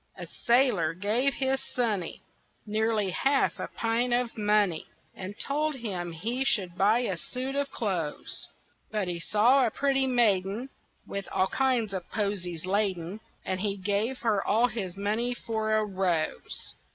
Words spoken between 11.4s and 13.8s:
kinds of posies laden, And he